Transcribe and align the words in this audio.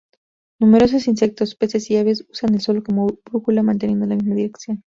Numerosos 0.59 1.07
insectos, 1.07 1.53
peces 1.53 1.91
y 1.91 1.97
aves 1.97 2.25
usan 2.27 2.55
el 2.55 2.61
sol 2.61 2.81
como 2.81 3.05
brújula 3.23 3.61
manteniendo 3.61 4.07
la 4.07 4.15
misma 4.15 4.33
dirección. 4.33 4.79